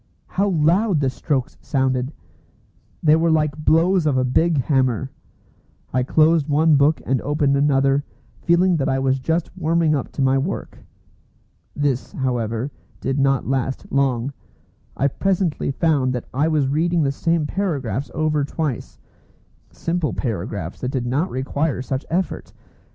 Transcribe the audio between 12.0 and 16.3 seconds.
however, did not last long. I presently found that